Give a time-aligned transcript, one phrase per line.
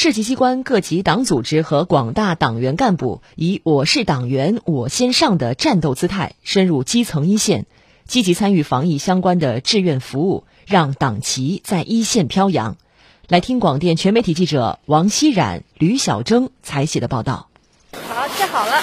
[0.00, 7.66] 市级机关各级党组织和广大党员干部以“我是党员，我先上”的战斗姿态，深入基层一线，
[8.06, 12.76] 积极参与防疫相关的志愿服务，让党旗在一线飘扬。
[13.26, 17.48] 来听广电全媒体记者王熙冉、吕小征采写的报道。
[18.08, 18.80] 好，站好了，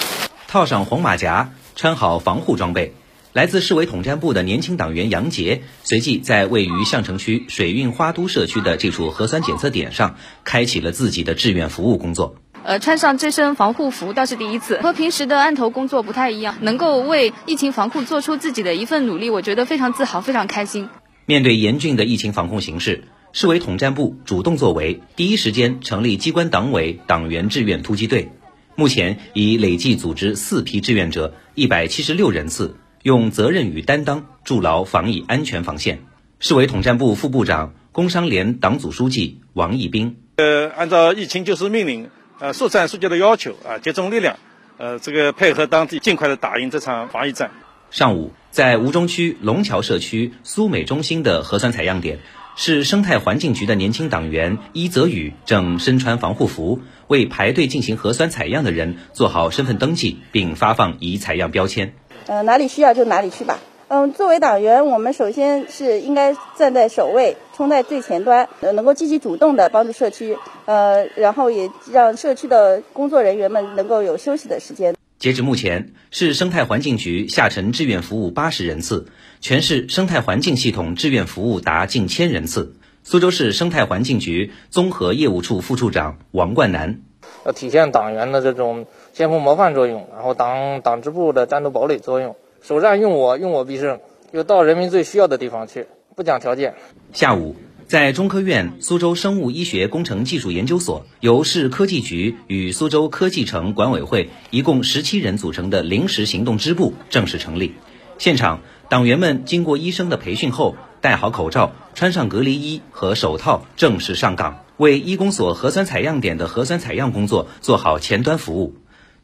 [0.49, 2.93] 套上红马甲，穿好防护装备。
[3.35, 10.15] 来自市委统战部的年轻党员杨杰，随即在位于相城区水韵花都社区的这处核酸检测点上，
[10.45, 12.35] 开启了自己的志愿服务工作。
[12.63, 20.87] 呃，穿上这身防护服倒是第一次，和平时的案头工作不太一样，能够为疫情防控做出自己的一份努力，我觉得非常自豪，非常开心。
[21.25, 28.29] 面对严峻的疫情防控形势，市委统战部主动作为，第一时间成立机关党委党员志愿突击队，
[28.77, 32.77] 目前已累计组织四批志愿者一百七十六人次。
[33.05, 35.99] 用责任与担当筑牢防疫安全防线。
[36.39, 44.39] 市委统战部副部长、工商联党组书记王义兵：呃，按照疫情救市命令，呃，速战速决的要求啊，集中力量，
[44.77, 47.51] 呃，这个配合当地，尽快的打赢这场防疫战。
[47.91, 52.17] 上午，在吴中区龙桥社区苏美中心的核酸采样点，
[52.55, 61.93] 市生态环境局的年轻党员伊泽宇正身穿防护服，为排队进行核酸采样的人做好身份登记，并发放已采样标签。
[62.27, 63.59] 呃，哪里需要就哪里去吧。
[63.87, 74.95] 嗯，作为党员，我们首先是应该站在首位，冲在最前端，呃，能够积极主动的帮助社区，呃，然后也让社区的工作人员们能够有休息的时间。
[75.19, 79.07] 截至目前，市生态环境局下沉志愿服务八十人次，
[79.39, 82.75] 全市生态环境系统志愿服务达近千人次。
[83.03, 87.01] 苏州市生态环境局综合业务处副处长王冠南。
[87.45, 94.01] 要体现党员的这种先锋模范作用，然后党党支部的战斗堡垒作用，首战用我，用我必胜，
[94.33, 96.73] 又到人民最需要的地方去，不讲条件。
[97.13, 97.55] 下午，
[97.87, 107.73] 在中科院苏州生物医学工程技术研究所，由市科技局与苏州科技城管委会一共十七人组成的临时行动支部正式成立。
[108.17, 114.65] 现场，党员们经过医生的培训后，戴好口罩，穿上隔离衣和手套，正式上岗。
[114.75, 118.73] 为医工所核酸采样点的核酸采样工作做好前端服务。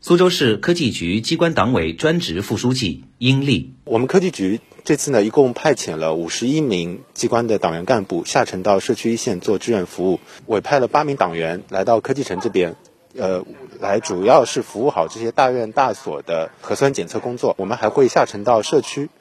[0.03, 12.75] 苏州市科技局机关党委专职副书记殷丽，我们科技局这次呢，一共派遣了五十一名机关的党员干部下沉到社区一线做志愿服务，委派了八名党员来到科技城这边，
[13.15, 13.45] 呃，
[13.79, 17.53] 来主要是服务好这些大院大所的核酸检测工作。
[17.59, 19.11] 我们还会下沉到社区，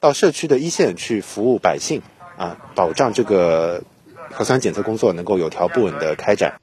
[0.00, 2.00] 到社区的一线去服务百姓，
[2.38, 3.82] 啊，保障这个。
[4.32, 6.60] 核酸检测工作能够有条不紊的开展。